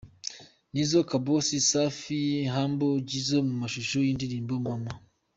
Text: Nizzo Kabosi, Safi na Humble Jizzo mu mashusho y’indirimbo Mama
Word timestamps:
Nizzo 0.73 0.99
Kabosi, 1.09 1.57
Safi 1.69 2.21
na 2.43 2.51
Humble 2.53 2.93
Jizzo 3.07 3.37
mu 3.47 3.55
mashusho 3.61 3.95
y’indirimbo 4.05 4.53
Mama 4.65 4.91